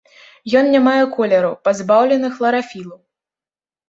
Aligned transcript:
Ён 0.59 0.69
не 0.75 0.79
мае 0.85 1.01
колеру, 1.15 1.51
пазбаўлены 1.67 2.31
хларафілу. 2.39 2.95